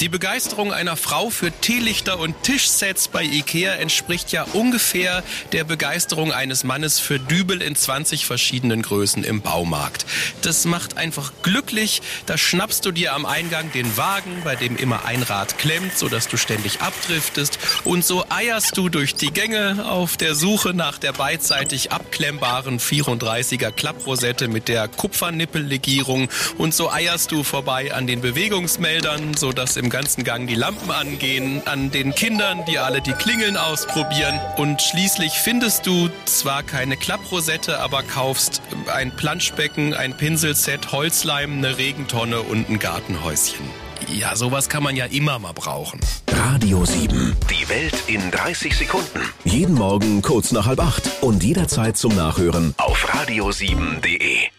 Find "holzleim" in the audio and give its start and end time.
40.92-41.58